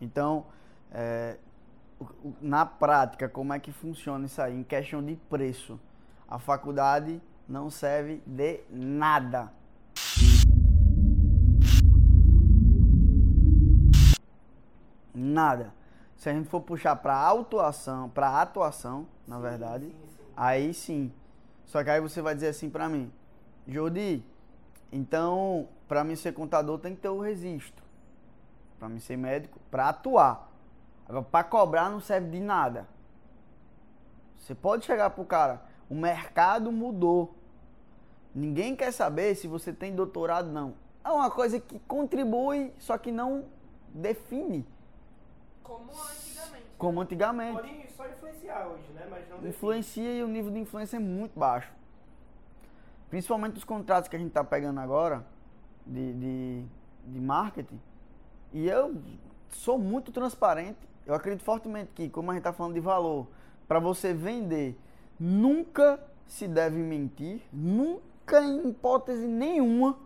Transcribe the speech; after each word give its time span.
Então, 0.00 0.46
é, 0.92 1.36
na 2.40 2.66
prática, 2.66 3.28
como 3.28 3.52
é 3.52 3.58
que 3.58 3.72
funciona 3.72 4.26
isso 4.26 4.40
aí? 4.40 4.58
Em 4.58 4.62
questão 4.62 5.02
de 5.02 5.16
preço, 5.16 5.80
a 6.28 6.38
faculdade 6.38 7.20
não 7.48 7.70
serve 7.70 8.22
de 8.26 8.60
nada. 8.70 9.52
Nada. 15.14 15.72
Se 16.16 16.28
a 16.28 16.32
gente 16.32 16.48
for 16.48 16.60
puxar 16.60 16.96
para 16.96 17.14
autuação, 17.14 18.08
para 18.10 18.40
atuação, 18.40 19.06
na 19.26 19.36
sim, 19.36 19.42
verdade, 19.42 19.84
sim, 19.86 19.92
sim. 20.08 20.22
aí 20.36 20.74
sim. 20.74 21.12
Só 21.64 21.82
que 21.82 21.90
aí 21.90 22.00
você 22.00 22.20
vai 22.20 22.34
dizer 22.34 22.48
assim 22.48 22.70
para 22.70 22.88
mim, 22.88 23.12
Jodi, 23.66 24.24
então 24.90 25.68
para 25.88 26.04
mim 26.04 26.16
ser 26.16 26.32
contador 26.32 26.78
tem 26.78 26.94
que 26.94 27.00
ter 27.00 27.08
o 27.08 27.20
registro. 27.20 27.85
Para 28.78 28.88
mim 28.88 28.98
ser 28.98 29.16
médico, 29.16 29.58
para 29.70 29.88
atuar. 29.88 30.50
Agora 31.08 31.24
para 31.24 31.44
cobrar 31.44 31.88
não 31.88 32.00
serve 32.00 32.30
de 32.30 32.40
nada. 32.40 32.86
Você 34.36 34.54
pode 34.54 34.84
chegar 34.84 35.10
pro 35.10 35.24
cara, 35.24 35.62
o 35.88 35.94
mercado 35.94 36.70
mudou. 36.70 37.34
Ninguém 38.34 38.76
quer 38.76 38.92
saber 38.92 39.34
se 39.34 39.48
você 39.48 39.72
tem 39.72 39.94
doutorado 39.94 40.50
não. 40.50 40.74
É 41.04 41.08
uma 41.08 41.30
coisa 41.30 41.58
que 41.58 41.78
contribui, 41.80 42.72
só 42.78 42.98
que 42.98 43.10
não 43.10 43.46
define. 43.94 44.66
Como 45.62 45.90
antigamente. 45.90 46.66
Como 46.76 47.00
antigamente. 47.00 47.54
Pode 47.54 47.92
só 47.96 48.06
influenciar 48.06 48.66
hoje, 48.66 48.92
né? 48.92 49.06
Mas 49.10 49.28
não 49.28 49.48
Influencia 49.48 50.12
e 50.12 50.22
o 50.22 50.28
nível 50.28 50.52
de 50.52 50.58
influência 50.58 50.96
é 50.96 51.00
muito 51.00 51.38
baixo. 51.38 51.72
Principalmente 53.08 53.56
os 53.56 53.64
contratos 53.64 54.08
que 54.08 54.16
a 54.16 54.18
gente 54.18 54.28
está 54.28 54.44
pegando 54.44 54.80
agora 54.80 55.24
de, 55.86 56.12
de, 56.12 56.64
de 57.06 57.20
marketing. 57.20 57.80
E 58.56 58.68
eu 58.68 58.96
sou 59.50 59.78
muito 59.78 60.10
transparente. 60.10 60.78
Eu 61.04 61.14
acredito 61.14 61.44
fortemente 61.44 61.90
que, 61.94 62.08
como 62.08 62.30
a 62.30 62.34
gente 62.34 62.40
está 62.40 62.54
falando 62.54 62.72
de 62.72 62.80
valor, 62.80 63.26
para 63.68 63.78
você 63.78 64.14
vender, 64.14 64.80
nunca 65.20 66.00
se 66.26 66.48
deve 66.48 66.78
mentir, 66.78 67.42
nunca 67.52 68.40
em 68.40 68.70
hipótese 68.70 69.26
nenhuma. 69.26 69.98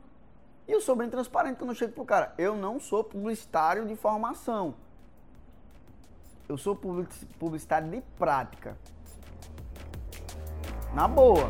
E 0.67 0.73
eu 0.73 0.81
sou 0.81 0.97
bem 0.97 1.09
transparente 1.09 1.59
quando 1.59 1.71
eu 1.71 1.77
chego 1.77 1.93
pro 1.93 2.05
cara. 2.05 2.35
Eu 2.37 2.57
não 2.57 2.81
sou 2.81 3.05
publicitário 3.05 3.87
de 3.87 3.95
formação. 3.95 4.75
Eu 6.49 6.59
sou 6.59 6.75
publicitário 6.75 7.89
de 7.89 8.01
prática. 8.19 8.77
Na 10.93 11.07
boa. 11.07 11.49